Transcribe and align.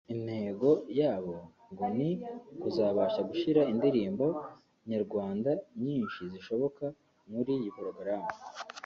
Intego 0.13 0.69
yabo 0.99 1.35
ngo 1.71 1.85
ni 1.97 2.09
ukuzabasha 2.53 3.21
gushyira 3.29 3.61
indirimbo 3.71 4.25
nyarwanda 4.89 5.51
nyinshi 5.83 6.19
zishoboka 6.31 6.85
muri 7.31 7.51
iyi 7.59 7.69
porogaramu 7.77 8.29